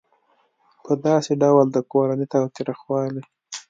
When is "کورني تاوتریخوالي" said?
1.91-3.21